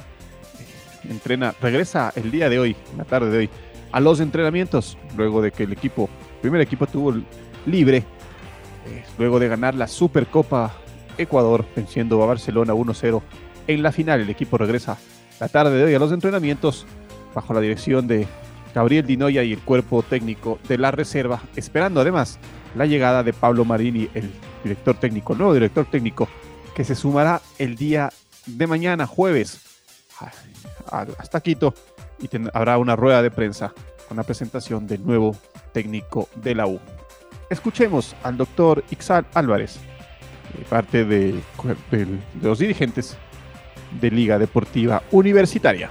entrena, 1.08 1.54
regresa 1.60 2.12
el 2.14 2.30
día 2.30 2.48
de 2.48 2.58
hoy, 2.58 2.76
la 2.96 3.04
tarde 3.04 3.30
de 3.30 3.38
hoy, 3.38 3.50
a 3.92 4.00
los 4.00 4.20
entrenamientos, 4.20 4.98
luego 5.16 5.42
de 5.42 5.50
que 5.50 5.64
el 5.64 5.72
equipo, 5.72 6.08
el 6.34 6.40
primer 6.40 6.60
equipo 6.60 6.86
tuvo 6.86 7.14
libre, 7.66 7.98
eh, 7.98 9.04
luego 9.18 9.38
de 9.38 9.48
ganar 9.48 9.74
la 9.74 9.88
Supercopa 9.88 10.74
Ecuador, 11.18 11.64
venciendo 11.74 12.22
a 12.22 12.26
Barcelona 12.26 12.74
1-0 12.74 13.22
en 13.66 13.82
la 13.82 13.92
final. 13.92 14.20
El 14.20 14.30
equipo 14.30 14.58
regresa 14.58 14.98
la 15.38 15.48
tarde 15.48 15.76
de 15.76 15.84
hoy 15.84 15.94
a 15.94 15.98
los 15.98 16.12
entrenamientos 16.12 16.86
bajo 17.34 17.52
la 17.52 17.60
dirección 17.60 18.06
de 18.06 18.26
Gabriel 18.74 19.06
Dinoya 19.06 19.42
y 19.42 19.52
el 19.52 19.60
cuerpo 19.60 20.02
técnico 20.02 20.58
de 20.68 20.78
la 20.78 20.90
reserva, 20.90 21.42
esperando 21.56 22.00
además 22.00 22.38
la 22.74 22.86
llegada 22.86 23.22
de 23.22 23.32
Pablo 23.32 23.64
Marini, 23.64 24.08
el 24.14 24.30
director 24.62 24.96
técnico, 24.96 25.34
nuevo 25.34 25.54
director 25.54 25.86
técnico, 25.86 26.28
que 26.74 26.84
se 26.84 26.94
sumará 26.94 27.40
el 27.58 27.76
día 27.76 28.10
de 28.46 28.66
mañana, 28.66 29.06
jueves, 29.06 29.60
hasta 31.18 31.40
Quito, 31.40 31.74
y 32.20 32.28
habrá 32.52 32.78
una 32.78 32.96
rueda 32.96 33.22
de 33.22 33.30
prensa 33.30 33.72
con 34.08 34.16
la 34.16 34.22
presentación 34.22 34.86
del 34.86 35.04
nuevo 35.04 35.36
técnico 35.72 36.28
de 36.36 36.54
la 36.54 36.66
U. 36.66 36.80
Escuchemos 37.48 38.14
al 38.22 38.36
doctor 38.36 38.84
Ixal 38.90 39.26
Álvarez, 39.34 39.80
parte 40.68 41.04
de, 41.04 41.34
los 42.42 42.58
dirigentes 42.58 43.16
de 44.00 44.10
Liga 44.10 44.38
Deportiva 44.38 45.02
Universitaria. 45.10 45.90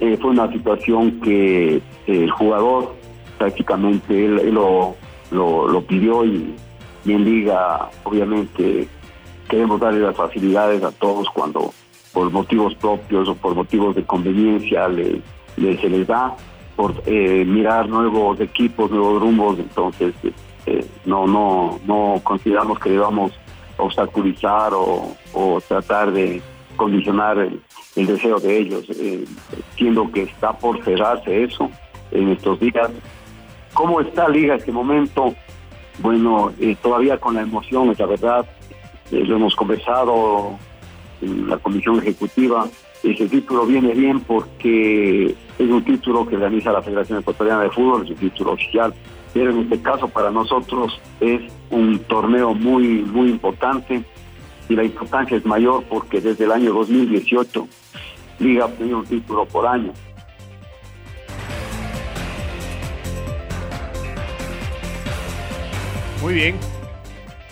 Eh, 0.00 0.16
fue 0.20 0.30
una 0.30 0.50
situación 0.52 1.20
que 1.20 1.80
el 2.06 2.30
jugador 2.30 2.94
prácticamente 3.38 4.26
él 4.26 4.54
lo, 4.54 4.96
lo, 5.34 5.84
pidió 5.86 6.24
y, 6.24 6.54
en 7.06 7.24
liga 7.24 7.90
obviamente 8.04 8.88
queremos 9.48 9.78
darle 9.78 10.00
las 10.00 10.16
facilidades 10.16 10.82
a 10.82 10.90
todos 10.90 11.28
cuando 11.28 11.70
por 12.14 12.30
motivos 12.30 12.74
propios 12.76 13.28
o 13.28 13.34
por 13.34 13.54
motivos 13.54 13.94
de 13.94 14.04
conveniencia 14.04 14.88
le, 14.88 15.20
se 15.56 15.88
les 15.90 16.06
da 16.06 16.34
por 16.76 16.94
eh, 17.06 17.44
mirar 17.44 17.88
nuevos 17.88 18.40
equipos, 18.40 18.90
nuevos 18.90 19.20
rumbos, 19.20 19.58
entonces 19.58 20.14
eh, 20.66 20.86
no 21.04 21.26
no 21.26 21.78
no 21.86 22.20
consideramos 22.24 22.78
que 22.78 22.90
debamos 22.90 23.32
obstaculizar 23.76 24.72
o, 24.72 25.16
tratar 25.68 26.12
de 26.12 26.40
condicionar 26.76 27.38
el, 27.38 27.60
deseo 28.06 28.38
de 28.40 28.58
ellos, 28.58 28.84
eh, 28.90 29.24
siendo 29.76 30.10
que 30.10 30.22
está 30.22 30.52
por 30.52 30.82
cerrarse 30.84 31.44
eso 31.44 31.70
en 32.10 32.30
estos 32.30 32.58
días, 32.60 32.90
¿Cómo 33.74 34.00
está 34.00 34.28
Liga 34.28 34.54
en 34.54 34.60
este 34.60 34.72
momento? 34.72 35.34
Bueno, 35.98 36.52
eh, 36.60 36.76
todavía 36.80 37.18
con 37.18 37.34
la 37.34 37.42
emoción, 37.42 37.94
la 37.98 38.06
verdad. 38.06 38.46
Eh, 39.10 39.24
lo 39.24 39.36
hemos 39.36 39.54
conversado 39.56 40.56
en 41.20 41.48
la 41.48 41.58
comisión 41.58 41.98
ejecutiva. 41.98 42.66
Ese 43.02 43.28
título 43.28 43.66
viene 43.66 43.92
bien 43.92 44.20
porque 44.20 45.26
es 45.26 45.70
un 45.70 45.84
título 45.84 46.24
que 46.26 46.36
realiza 46.36 46.72
la 46.72 46.82
Federación 46.82 47.18
Ecuatoriana 47.18 47.62
de 47.64 47.70
Fútbol, 47.70 48.04
es 48.04 48.10
un 48.10 48.16
título 48.16 48.52
oficial. 48.52 48.94
Pero 49.34 49.50
en 49.50 49.60
este 49.60 49.82
caso 49.82 50.08
para 50.08 50.30
nosotros 50.30 51.00
es 51.20 51.42
un 51.70 51.98
torneo 51.98 52.54
muy, 52.54 53.02
muy 53.02 53.28
importante 53.28 54.04
y 54.68 54.76
la 54.76 54.84
importancia 54.84 55.36
es 55.36 55.44
mayor 55.44 55.82
porque 55.90 56.20
desde 56.20 56.44
el 56.44 56.52
año 56.52 56.72
2018 56.72 57.68
Liga 58.38 58.66
ha 58.66 58.68
tenido 58.68 58.98
un 58.98 59.06
título 59.06 59.44
por 59.46 59.66
año. 59.66 59.92
Muy 66.24 66.32
bien. 66.32 66.56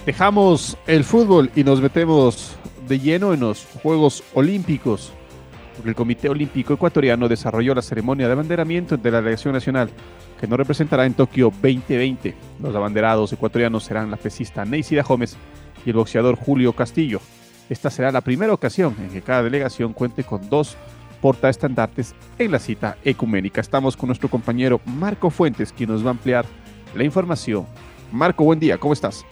Dejamos 0.07 0.79
el 0.87 1.05
fútbol 1.05 1.51
y 1.55 1.63
nos 1.63 1.83
metemos 1.83 2.57
de 2.89 2.99
lleno 2.99 3.35
en 3.35 3.41
los 3.41 3.67
Juegos 3.83 4.25
Olímpicos. 4.33 5.13
el 5.85 5.95
Comité 5.95 6.31
Olímpico 6.31 6.73
Ecuatoriano 6.73 7.29
desarrolló 7.29 7.75
la 7.75 7.83
ceremonia 7.83 8.29
de 8.29 8.33
abanderamiento 8.33 8.97
de 8.97 9.11
la 9.11 9.19
delegación 9.19 9.53
nacional, 9.53 9.91
que 10.41 10.47
nos 10.47 10.57
representará 10.57 11.05
en 11.05 11.13
Tokio 11.13 11.51
2020. 11.51 12.35
Los 12.63 12.75
abanderados 12.75 13.31
ecuatorianos 13.35 13.85
serán 13.85 14.11
la 14.11 14.17
pesista 14.17 14.65
Neisida 14.65 15.03
Gómez 15.03 15.37
y 15.85 15.91
el 15.91 15.97
boxeador 15.97 16.37
Julio 16.37 16.73
Castillo. 16.73 17.21
Esta 17.69 17.91
será 17.91 18.11
la 18.11 18.23
primera 18.23 18.55
ocasión 18.55 18.97
en 19.03 19.11
que 19.11 19.21
cada 19.21 19.43
delegación 19.43 19.93
cuente 19.93 20.25
con 20.25 20.49
dos 20.49 20.79
portaestandartes 21.21 22.15
en 22.39 22.51
la 22.51 22.59
cita 22.59 22.97
ecuménica. 23.05 23.61
Estamos 23.61 23.99
con 23.99 24.07
nuestro 24.07 24.31
compañero 24.31 24.81
Marco 24.87 25.29
Fuentes, 25.29 25.75
quien 25.75 25.91
nos 25.91 26.03
va 26.03 26.09
a 26.09 26.13
ampliar 26.13 26.47
la 26.95 27.05
información 27.05 27.67
Marco, 28.13 28.45
buen 28.45 28.61
día, 28.61 28.79
¿cómo 28.79 28.93
estás? 28.93 29.25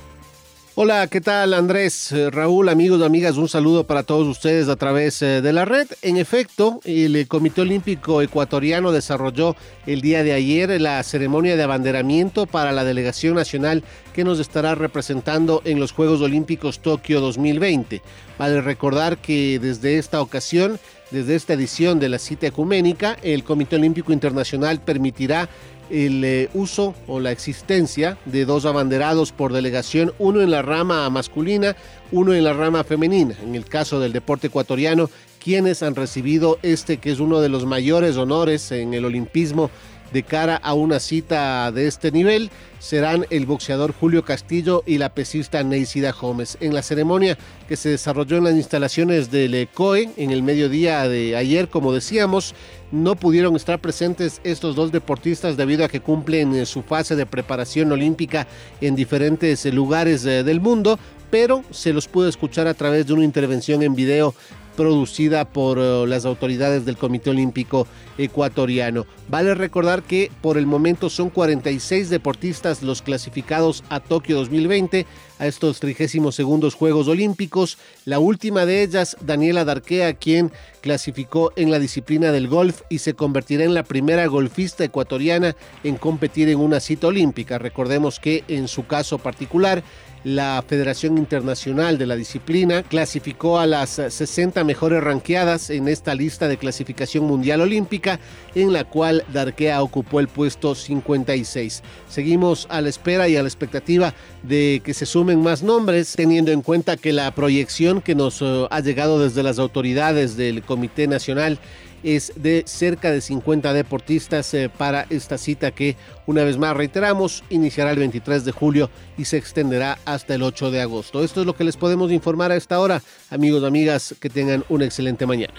Hola, 0.75 1.07
¿qué 1.09 1.21
tal 1.21 1.53
Andrés? 1.53 2.11
Eh, 2.13 2.31
Raúl, 2.31 2.71
amigos, 2.71 3.03
amigas, 3.03 3.37
un 3.37 3.49
saludo 3.49 3.85
para 3.85 4.05
todos 4.05 4.27
ustedes 4.27 4.69
a 4.69 4.77
través 4.77 5.21
eh, 5.21 5.43
de 5.43 5.53
la 5.53 5.67
red. 5.67 5.89
En 6.01 6.17
efecto, 6.17 6.81
el 6.85 7.29
Comité 7.29 7.61
Olímpico 7.61 8.23
Ecuatoriano 8.23 8.91
desarrolló 8.91 9.57
el 9.87 10.01
día 10.01 10.23
de 10.23 10.33
ayer 10.33 10.81
la 10.81 11.03
ceremonia 11.03 11.57
de 11.57 11.63
abanderamiento 11.65 12.47
para 12.47 12.73
la 12.73 12.85
delegación 12.85 13.35
nacional 13.35 13.85
que 14.15 14.25
nos 14.25 14.39
estará 14.39 14.75
representando 14.75 15.61
en 15.67 15.81
los 15.81 15.93
Juegos 15.93 16.23
Olímpicos 16.23 16.81
Tokio 16.81 17.21
2020. 17.21 18.01
Vale 18.39 18.63
recordar 18.63 19.19
que 19.19 19.59
desde 19.59 19.99
esta 19.99 20.23
ocasión 20.23 20.79
desde 21.11 21.35
esta 21.35 21.55
edición 21.55 21.99
de 21.99 22.09
la 22.09 22.21
cita 22.21 22.47
ecuménica, 22.47 23.17
el 23.23 23.43
Comité 23.43 23.77
Olímpico 23.77 24.13
Internacional 24.13 24.81
permitirá 24.81 25.49
el 25.91 26.25
eh, 26.25 26.49
uso 26.55 26.95
o 27.07 27.21
la 27.21 27.33
existencia 27.33 28.17
de 28.25 28.45
dos 28.45 28.65
abanderados 28.65 29.33
por 29.33 29.53
delegación, 29.53 30.13
uno 30.19 30.41
en 30.41 30.51
la 30.51 30.63
rama 30.63 31.09
masculina, 31.11 31.77
uno 32.13 32.35
en 32.35 32.45
la 32.45 32.53
rama 32.53 32.85
femenina. 32.85 33.35
En 33.43 33.55
el 33.55 33.65
caso 33.65 34.01
del 34.01 34.13
deporte 34.13 34.49
ecuatoriano, 34.49 35.11
quienes 35.43 35.83
han 35.83 35.95
recibido 35.95 36.59
este 36.63 36.99
que 36.99 37.11
es 37.11 37.21
uno 37.21 37.41
de 37.41 37.49
los 37.49 37.67
mayores 37.67 38.17
honores 38.17 38.71
en 38.73 38.95
el 38.95 39.05
olimpismo 39.05 39.71
de 40.13 40.23
cara 40.23 40.57
a 40.57 40.75
una 40.75 41.01
cita 41.01 41.71
de 41.73 41.87
este 41.87 42.11
nivel 42.11 42.51
serán 42.79 43.27
el 43.31 43.47
boxeador 43.47 43.93
Julio 43.93 44.25
Castillo 44.25 44.83
y 44.87 44.99
la 44.99 45.11
pesista 45.11 45.63
Neisida 45.63 46.13
Gómez. 46.13 46.57
En 46.61 46.75
la 46.75 46.83
ceremonia 46.83 47.39
que 47.69 47.77
se 47.77 47.91
desarrolló 47.91 48.39
en 48.39 48.45
las 48.45 48.55
instalaciones 48.55 49.31
del 49.31 49.69
COE 49.69 50.11
en 50.17 50.31
el 50.31 50.43
mediodía 50.43 51.07
de 51.09 51.37
ayer, 51.37 51.69
como 51.69 51.93
decíamos, 51.93 52.55
no 52.91 53.15
pudieron 53.15 53.55
estar 53.55 53.79
presentes 53.79 54.41
estos 54.43 54.75
dos 54.75 54.91
deportistas 54.93 55.57
debido 55.57 55.85
a 55.85 55.89
que 55.89 56.01
cumplen 56.01 56.55
eh, 56.55 56.67
su 56.67 56.83
fase 56.83 57.15
de 57.17 57.27
preparación 57.27 57.93
olímpica 57.93 58.47
en 58.81 58.97
diferentes 58.97 59.65
eh, 59.65 59.73
lugares 59.73 60.25
eh, 60.25 60.43
del 60.43 60.61
mundo, 60.61 60.99
pero 61.31 61.63
se 61.71 61.93
los 61.93 62.09
pudo 62.09 62.29
escuchar 62.29 62.67
a 62.67 62.75
través 62.75 63.07
de 63.07 63.13
una 63.13 63.25
intervención 63.25 63.83
en 63.83 63.95
video 63.95 64.35
producida 64.77 65.45
por 65.45 65.79
eh, 65.79 66.07
las 66.07 66.25
autoridades 66.25 66.85
del 66.85 66.97
Comité 66.97 67.31
Olímpico 67.31 67.87
Ecuatoriano. 68.19 69.07
Vale 69.29 69.55
recordar 69.55 70.03
que 70.03 70.31
por 70.41 70.59
el 70.59 70.67
momento 70.67 71.11
son 71.11 71.31
46 71.31 72.11
deportistas 72.11 72.83
los 72.83 73.03
clasificados 73.03 73.85
a 73.89 74.01
Tokio 74.01 74.37
2020, 74.37 75.07
a 75.39 75.47
estos 75.47 75.81
32 75.81 76.35
segundos 76.35 76.75
Juegos 76.75 77.09
Olímpicos. 77.09 77.79
La 78.05 78.19
última 78.19 78.67
de 78.67 78.83
ellas, 78.83 79.17
Daniela 79.21 79.65
Darquea, 79.65 80.15
quien 80.15 80.53
clasificó 80.81 81.53
en 81.57 81.71
la 81.71 81.79
disciplina 81.79 82.33
del 82.33 82.49
golf 82.49 82.83
y 82.89 82.99
se 82.99 83.15
convertirá 83.15 83.65
en 83.65 83.75
la 83.75 83.85
primera 83.85 84.27
golfista 84.27 84.85
ecuatoriana 84.85 85.57
en 85.85 85.97
competir 85.97 86.49
en 86.49 86.59
una 86.59 86.81
cita 86.81 87.09
olímpica. 87.09 87.59
Recordemos 87.59 88.19
que 88.19 88.45
en 88.49 88.69
su 88.69 88.87
caso 88.87 89.19
particular, 89.19 89.83
la 90.25 90.63
Federación 90.67 91.17
Internacional 91.19 91.99
de 91.99 92.07
la 92.07 92.17
Disciplina 92.17 92.83
clasificó 92.83 93.59
a 93.59 93.67
las 93.67 93.91
60 93.91 94.65
mejores 94.65 95.03
ranqueadas 95.03 95.71
en 95.71 95.89
esta 95.89 96.15
lista 96.15 96.49
de 96.49 96.59
clasificación 96.59 97.25
mundial 97.25 97.61
olímpica, 97.61 98.21
en 98.55 98.73
la 98.73 98.85
cual 98.85 99.25
Darquea 99.33 99.83
ocupó 99.83 100.21
el 100.21 100.29
puesto 100.29 100.75
56. 100.75 101.83
Seguimos 102.09 102.67
a 102.71 102.81
la 102.81 102.89
espera 102.89 103.29
y 103.29 103.37
a 103.37 103.43
la 103.43 103.49
expectativa 103.49 104.15
de 104.43 104.83
que 104.85 104.95
se 104.95 105.07
sumen 105.07 105.43
más 105.43 105.63
nombres, 105.63 106.15
teniendo 106.17 106.53
en 106.53 106.63
cuenta 106.63 106.97
que 106.97 107.13
la 107.13 107.31
proyección 107.35 108.01
que 108.01 108.15
nos 108.15 108.43
eh, 108.43 108.67
ha 108.71 108.81
llegado 108.81 109.19
desde 109.19 109.43
las 109.43 109.59
autoridades 109.59 110.37
del 110.37 110.63
Comité 110.63 111.07
Nacional 111.07 111.59
es 112.03 112.33
de 112.37 112.65
cerca 112.67 113.11
de 113.11 113.21
50 113.21 113.73
deportistas 113.73 114.53
eh, 114.55 114.69
para 114.69 115.07
esta 115.11 115.39
cita 115.39 115.71
que, 115.71 115.97
una 116.27 116.45
vez 116.45 116.59
más 116.59 116.77
reiteramos, 116.77 117.45
iniciará 117.51 117.91
el 117.91 117.99
23 117.99 118.45
de 118.45 118.53
julio 118.53 118.91
y 119.17 119.25
se 119.25 119.37
extenderá 119.37 119.99
hasta 120.05 120.35
el 120.35 120.43
8 120.43 120.71
de 120.71 120.81
agosto. 120.81 121.23
Esto 121.25 121.41
es 121.41 121.47
lo 121.47 121.55
que 121.55 121.65
les 121.65 121.77
podemos 121.77 122.11
informar 122.13 122.53
a 122.53 122.57
esta 122.57 122.81
hora. 122.81 123.03
Amigos 123.31 123.65
amigas, 123.65 124.15
que 124.21 124.31
tengan 124.31 124.65
una 124.69 124.85
excelente 124.85 125.27
mañana. 125.27 125.55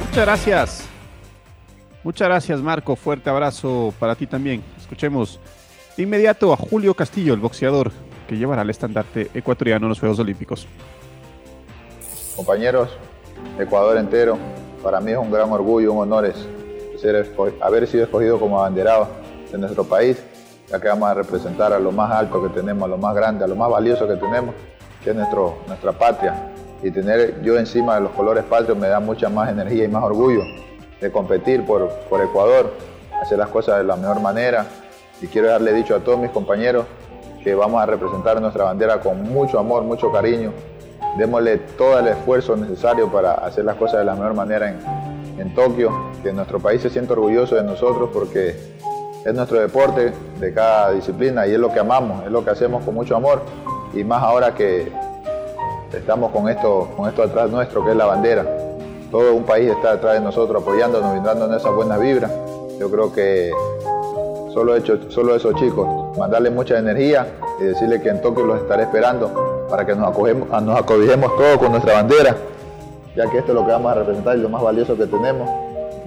Muchas 0.00 0.24
gracias. 0.24 0.84
Muchas 2.02 2.28
gracias, 2.28 2.60
Marco. 2.60 2.96
Fuerte 2.96 3.28
abrazo 3.28 3.92
para 3.98 4.14
ti 4.14 4.26
también. 4.26 4.62
Escuchemos 4.80 5.38
de 5.96 6.04
inmediato 6.04 6.52
a 6.52 6.56
Julio 6.56 6.94
Castillo, 6.94 7.34
el 7.34 7.40
boxeador 7.40 7.92
que 8.28 8.36
llevará 8.36 8.62
el 8.62 8.70
estandarte 8.70 9.30
ecuatoriano 9.34 9.86
en 9.86 9.88
los 9.88 9.98
Juegos 9.98 10.18
Olímpicos. 10.18 10.68
Compañeros, 12.36 12.90
Ecuador 13.58 13.96
entero, 13.96 14.38
para 14.82 15.00
mí 15.00 15.12
es 15.12 15.18
un 15.18 15.32
gran 15.32 15.50
orgullo, 15.50 15.92
un 15.94 16.02
honor 16.02 16.30
ser, 17.00 17.34
haber 17.60 17.86
sido 17.88 18.04
escogido 18.04 18.38
como 18.38 18.60
abanderado 18.60 19.08
de 19.50 19.58
nuestro 19.58 19.82
país, 19.82 20.22
ya 20.68 20.78
que 20.78 20.88
vamos 20.88 21.08
a 21.08 21.14
representar 21.14 21.72
a 21.72 21.78
lo 21.78 21.90
más 21.90 22.12
alto 22.12 22.42
que 22.42 22.50
tenemos, 22.50 22.84
a 22.84 22.88
lo 22.88 22.98
más 22.98 23.14
grande, 23.14 23.44
a 23.44 23.48
lo 23.48 23.56
más 23.56 23.70
valioso 23.70 24.06
que 24.06 24.16
tenemos, 24.16 24.54
que 25.02 25.10
es 25.10 25.16
nuestro, 25.16 25.56
nuestra 25.66 25.92
patria. 25.92 26.52
Y 26.82 26.90
tener 26.90 27.42
yo 27.42 27.58
encima 27.58 27.94
de 27.94 28.02
los 28.02 28.12
colores 28.12 28.44
patrios 28.44 28.76
me 28.76 28.88
da 28.88 29.00
mucha 29.00 29.30
más 29.30 29.50
energía 29.50 29.84
y 29.84 29.88
más 29.88 30.04
orgullo 30.04 30.42
de 31.00 31.10
competir 31.10 31.64
por, 31.64 31.88
por 32.10 32.20
Ecuador, 32.20 32.72
hacer 33.22 33.38
las 33.38 33.48
cosas 33.48 33.78
de 33.78 33.84
la 33.84 33.96
mejor 33.96 34.20
manera. 34.20 34.66
Y 35.20 35.26
quiero 35.26 35.48
darle 35.48 35.72
dicho 35.72 35.96
a 35.96 36.00
todos 36.00 36.18
mis 36.18 36.30
compañeros 36.30 36.84
que 37.42 37.54
vamos 37.54 37.82
a 37.82 37.86
representar 37.86 38.40
nuestra 38.40 38.64
bandera 38.64 39.00
con 39.00 39.22
mucho 39.22 39.58
amor, 39.58 39.82
mucho 39.82 40.10
cariño. 40.12 40.52
Démosle 41.16 41.58
todo 41.58 41.98
el 41.98 42.08
esfuerzo 42.08 42.56
necesario 42.56 43.10
para 43.10 43.34
hacer 43.34 43.64
las 43.64 43.76
cosas 43.76 44.00
de 44.00 44.04
la 44.04 44.14
mejor 44.14 44.34
manera 44.34 44.68
en, 44.68 44.78
en 45.40 45.54
Tokio, 45.54 45.90
que 46.22 46.32
nuestro 46.32 46.58
país 46.58 46.82
se 46.82 46.90
sienta 46.90 47.14
orgulloso 47.14 47.54
de 47.54 47.64
nosotros 47.64 48.10
porque 48.12 48.56
es 49.24 49.34
nuestro 49.34 49.60
deporte 49.60 50.12
de 50.38 50.54
cada 50.54 50.92
disciplina 50.92 51.46
y 51.46 51.52
es 51.52 51.58
lo 51.58 51.72
que 51.72 51.80
amamos, 51.80 52.24
es 52.24 52.30
lo 52.30 52.44
que 52.44 52.50
hacemos 52.50 52.84
con 52.84 52.94
mucho 52.94 53.16
amor 53.16 53.42
y 53.92 54.04
más 54.04 54.22
ahora 54.22 54.54
que 54.54 54.92
estamos 55.92 56.30
con 56.32 56.48
esto, 56.48 56.88
con 56.96 57.08
esto 57.08 57.22
atrás 57.22 57.50
nuestro 57.50 57.84
que 57.84 57.90
es 57.90 57.96
la 57.96 58.06
bandera. 58.06 58.44
Todo 59.10 59.34
un 59.34 59.44
país 59.44 59.70
está 59.70 59.92
detrás 59.92 60.14
de 60.14 60.20
nosotros 60.20 60.62
apoyándonos, 60.62 61.12
brindándonos 61.12 61.60
esas 61.60 61.74
buenas 61.74 61.98
vibras. 61.98 62.30
Yo 62.78 62.90
creo 62.90 63.12
que 63.12 63.50
solo, 64.52 64.74
esos 64.74 65.54
chicos, 65.56 66.16
mandarles 66.18 66.52
mucha 66.52 66.78
energía 66.78 67.26
y 67.60 67.64
decirles 67.64 68.02
que 68.02 68.08
en 68.08 68.20
Tokio 68.20 68.44
los 68.44 68.60
estaré 68.60 68.84
esperando 68.84 69.66
para 69.68 69.84
que 69.84 69.94
nos, 69.94 70.08
acogemos, 70.08 70.48
nos 70.62 70.78
acobijemos 70.78 71.36
todos 71.36 71.58
con 71.58 71.72
nuestra 71.72 71.94
bandera, 71.94 72.36
ya 73.14 73.28
que 73.30 73.38
esto 73.38 73.52
es 73.52 73.54
lo 73.54 73.64
que 73.64 73.72
vamos 73.72 73.92
a 73.92 73.94
representar 73.96 74.36
y 74.36 74.40
lo 74.40 74.48
más 74.48 74.62
valioso 74.62 74.96
que 74.96 75.06
tenemos. 75.06 75.48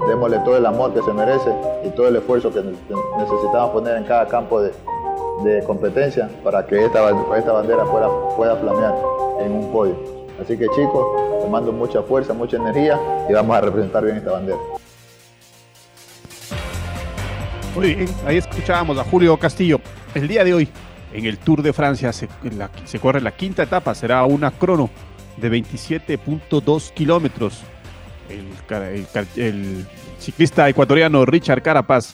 Démosle 0.08 0.40
todo 0.40 0.58
el 0.58 0.66
amor 0.66 0.94
que 0.94 1.02
se 1.04 1.14
merece 1.14 1.54
y 1.84 1.90
todo 1.90 2.08
el 2.08 2.16
esfuerzo 2.16 2.52
que 2.52 2.64
necesitamos 2.64 3.70
poner 3.70 3.98
en 3.98 4.04
cada 4.06 4.28
campo 4.28 4.62
de, 4.62 4.72
competencia 5.66 6.30
para 6.44 6.66
que 6.66 6.86
esta, 6.86 7.02
bandera 7.02 7.84
pueda, 7.86 8.08
pueda 8.36 8.56
flamear 8.58 8.94
en 9.40 9.52
un 9.52 9.72
podio. 9.72 9.96
Así 10.42 10.58
que 10.58 10.68
chicos, 10.70 11.06
les 11.42 11.50
mando 11.50 11.72
mucha 11.72 12.02
fuerza, 12.04 12.34
mucha 12.34 12.58
energía 12.58 13.00
y 13.28 13.34
vamos 13.34 13.56
a 13.56 13.62
representar 13.62 14.04
bien 14.04 14.18
esta 14.18 14.32
bandera. 14.32 14.60
Muy 17.76 17.96
bien, 17.96 18.10
ahí 18.26 18.36
escuchábamos 18.36 18.98
a 18.98 19.04
Julio 19.06 19.38
Castillo. 19.38 19.80
El 20.14 20.28
día 20.28 20.44
de 20.44 20.54
hoy, 20.54 20.68
en 21.14 21.26
el 21.26 21.38
Tour 21.38 21.62
de 21.62 21.72
Francia, 21.72 22.12
se, 22.12 22.28
corre 23.00 23.22
la 23.22 23.32
quinta 23.32 23.64
etapa, 23.64 23.96
será 23.96 24.26
una 24.26 24.52
crono 24.52 24.90
de 25.38 25.50
27.2 25.50 26.92
kilómetros. 26.92 27.62
El, 29.38 29.86
ciclista 30.20 30.68
ecuatoriano 30.68 31.26
Richard 31.26 31.62
Carapaz 31.62 32.14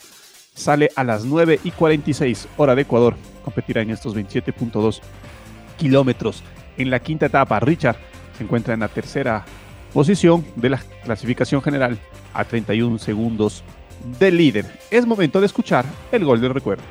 sale 0.53 0.91
a 0.95 1.03
las 1.03 1.25
9 1.25 1.59
y 1.63 1.71
46 1.71 2.47
hora 2.57 2.75
de 2.75 2.83
Ecuador. 2.83 3.15
Competirá 3.43 3.81
en 3.81 3.89
estos 3.89 4.15
27.2 4.15 5.01
kilómetros. 5.77 6.43
En 6.77 6.91
la 6.91 6.99
quinta 6.99 7.25
etapa, 7.25 7.59
Richard 7.59 7.97
se 8.37 8.43
encuentra 8.43 8.75
en 8.75 8.81
la 8.81 8.89
tercera 8.89 9.43
posición 9.91 10.45
de 10.55 10.69
la 10.69 10.83
clasificación 11.03 11.63
general 11.63 11.97
a 12.33 12.45
31 12.45 12.99
segundos 12.99 13.63
del 14.19 14.37
líder. 14.37 14.65
Es 14.91 15.05
momento 15.05 15.39
de 15.39 15.45
escuchar 15.45 15.85
el 16.11 16.25
gol 16.25 16.41
del 16.41 16.53
recuerdo. 16.53 16.83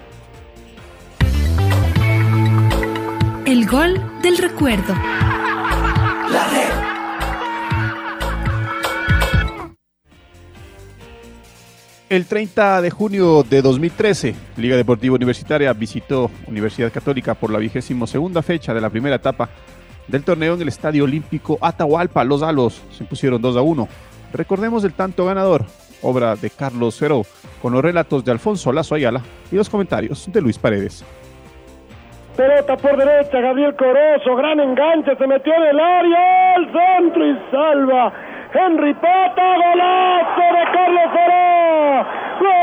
El 3.44 3.66
gol 3.66 4.02
del 4.22 4.38
recuerdo. 4.38 4.92
La 4.94 6.48
red. 6.50 6.86
El 12.08 12.26
30 12.26 12.82
de 12.82 12.90
junio 12.90 13.42
de 13.42 13.62
2013, 13.62 14.34
Liga 14.56 14.76
Deportiva 14.76 15.16
Universitaria 15.16 15.72
visitó 15.72 16.30
Universidad 16.46 16.92
Católica 16.92 17.34
por 17.34 17.50
la 17.50 17.58
vigésimo 17.58 18.06
segunda 18.06 18.42
fecha 18.42 18.72
de 18.72 18.80
la 18.80 18.90
primera 18.90 19.16
etapa 19.16 19.48
del 20.06 20.22
torneo 20.22 20.54
en 20.54 20.62
el 20.62 20.68
Estadio 20.68 21.02
Olímpico 21.02 21.58
Atahualpa. 21.60 22.22
Los 22.22 22.42
Alos 22.42 22.80
se 22.96 23.02
impusieron 23.02 23.42
2 23.42 23.56
a 23.56 23.62
1. 23.62 23.88
Recordemos 24.32 24.84
el 24.84 24.92
tanto 24.92 25.24
ganador, 25.24 25.66
obra 26.02 26.36
de 26.36 26.50
Carlos 26.50 26.98
Feró, 26.98 27.22
con 27.62 27.72
los 27.72 27.82
relatos 27.82 28.24
de 28.24 28.32
Alfonso 28.32 28.72
Lazo 28.72 28.94
Ayala 28.94 29.22
y 29.50 29.56
los 29.56 29.68
comentarios 29.68 30.30
de 30.32 30.40
Luis 30.40 30.58
Paredes. 30.58 31.04
Pelota 32.36 32.76
por 32.76 32.96
derecha, 32.98 33.40
Gabriel 33.40 33.74
Corozo, 33.76 34.36
gran 34.36 34.60
enganche, 34.60 35.16
se 35.16 35.26
metió 35.26 35.54
en 35.54 35.62
el 35.62 35.80
área, 35.80 36.54
al 36.54 36.66
centro 36.66 37.26
y 37.26 37.38
salva. 37.50 38.12
Henry 38.52 38.94
Pata, 38.94 39.54
golazo 39.56 40.42
de 40.52 40.64
Carlos 40.72 41.10
Feró. 41.12 42.06
¡Gol! 42.40 42.56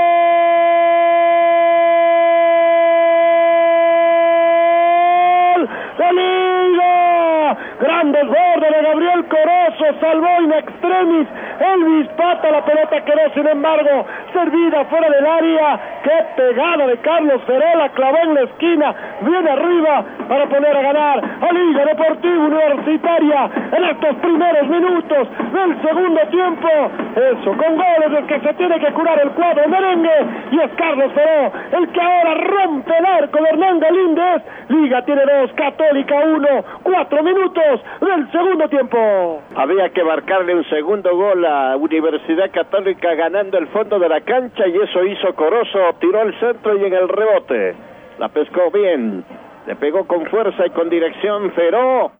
¡De 5.97 6.13
Liga! 6.13 7.57
¡Grandes 7.79 8.25
goles! 8.27 8.52
Gabriel 8.71 9.25
Corozo, 9.25 9.99
salvó 9.99 10.41
in 10.41 10.53
extremis. 10.53 11.27
Elvis 11.59 12.07
Pata, 12.15 12.51
la 12.51 12.63
pelota 12.65 13.01
quedó 13.03 13.33
sin 13.33 13.47
embargo 13.47 14.05
servida 14.31 14.85
fuera 14.85 15.09
del 15.09 15.25
área. 15.25 15.79
¡Qué 16.03 16.25
pegada 16.35 16.87
de 16.87 16.97
Carlos 16.97 17.41
Ferola! 17.45 17.89
Clavó 17.89 18.17
en 18.17 18.33
la 18.35 18.41
esquina, 18.41 18.95
viene 19.21 19.49
arriba 19.49 20.03
para 20.27 20.45
poner 20.47 20.77
a 20.77 20.81
ganar 20.81 21.23
a 21.41 21.53
Liga 21.53 21.85
Deportiva 21.85 22.45
Universitaria 22.45 23.49
en 23.71 23.83
estos 23.83 24.15
primeros 24.17 24.67
minutos 24.67 25.27
del 25.53 25.81
segundo 25.81 26.21
tiempo. 26.29 26.69
Eso, 27.15 27.57
con 27.57 27.75
goles 27.75 28.19
es 28.19 28.25
que 28.25 28.39
se 28.39 28.53
tiene 28.53 28.79
que 28.79 28.91
curar 28.93 29.19
el 29.19 29.29
cuadro 29.31 29.67
merengue 29.67 30.25
y 30.51 30.59
es 30.59 30.71
Carlos 30.77 31.11
Feró 31.13 31.51
el 31.71 31.89
que 31.89 32.01
ahora 32.01 32.33
rompe 32.35 32.97
el 32.97 33.05
arco 33.05 33.41
de 33.41 33.49
Hernán 33.49 33.79
Galíndez. 33.79 34.43
Liga 34.69 35.01
tiene 35.03 35.23
dos, 35.25 35.51
Católica 35.53 36.15
uno, 36.15 36.63
cuatro 36.83 37.23
minutos 37.23 37.81
del 38.01 38.31
segundo 38.53 38.69
tiempo. 38.69 39.41
Había 39.55 39.89
que 39.89 40.03
marcarle 40.03 40.55
un 40.55 40.63
segundo 40.69 41.15
gol 41.15 41.43
a 41.45 41.75
Universidad 41.75 42.51
Católica 42.51 43.15
ganando 43.15 43.57
el 43.57 43.67
fondo 43.69 43.97
de 43.97 44.07
la 44.07 44.21
cancha 44.21 44.67
y 44.67 44.75
eso 44.75 45.03
hizo 45.05 45.33
Corozo, 45.35 45.79
tiró 45.99 46.21
al 46.21 46.39
centro 46.39 46.77
y 46.77 46.85
en 46.85 46.93
el 46.93 47.09
rebote. 47.09 47.75
La 48.19 48.29
pescó 48.29 48.69
bien, 48.71 49.25
le 49.65 49.75
pegó 49.75 50.05
con 50.05 50.25
fuerza 50.27 50.67
y 50.67 50.69
con 50.69 50.89
dirección 50.89 51.51
Feró. 51.53 52.11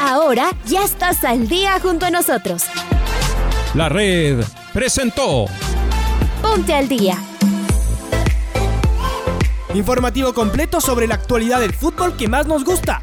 Ahora 0.00 0.50
ya 0.64 0.82
estás 0.84 1.24
al 1.24 1.48
día 1.48 1.72
junto 1.80 2.06
a 2.06 2.10
nosotros. 2.10 2.64
La 3.74 3.88
red 3.88 4.44
presentó 4.72 5.46
Ponte 6.40 6.74
al 6.74 6.88
día. 6.88 7.14
Informativo 9.74 10.34
completo 10.34 10.80
sobre 10.80 11.06
la 11.06 11.14
actualidad 11.14 11.60
del 11.60 11.72
fútbol 11.72 12.16
que 12.16 12.28
más 12.28 12.46
nos 12.46 12.62
gusta, 12.64 13.02